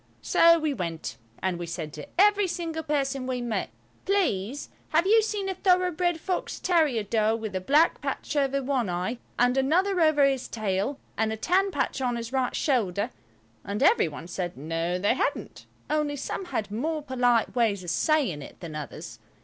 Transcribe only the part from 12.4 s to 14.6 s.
shoulder?" And every one said,